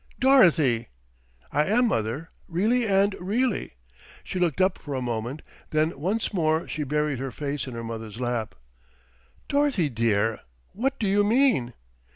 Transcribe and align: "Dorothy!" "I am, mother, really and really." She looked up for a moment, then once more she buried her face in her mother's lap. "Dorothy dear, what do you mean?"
"Dorothy!" 0.19 0.87
"I 1.51 1.65
am, 1.65 1.87
mother, 1.89 2.31
really 2.47 2.87
and 2.87 3.15
really." 3.19 3.73
She 4.23 4.39
looked 4.39 4.59
up 4.59 4.79
for 4.79 4.95
a 4.95 4.99
moment, 5.03 5.43
then 5.69 5.91
once 5.99 6.33
more 6.33 6.67
she 6.67 6.81
buried 6.83 7.19
her 7.19 7.29
face 7.29 7.67
in 7.67 7.75
her 7.75 7.83
mother's 7.83 8.19
lap. 8.19 8.55
"Dorothy 9.47 9.89
dear, 9.89 10.39
what 10.73 10.97
do 10.97 11.05
you 11.07 11.23
mean?" 11.23 11.75